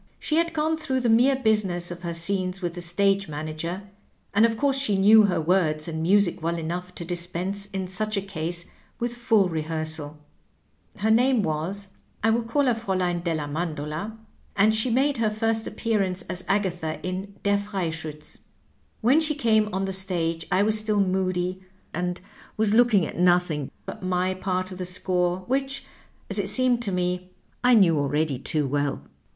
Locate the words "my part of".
24.01-24.79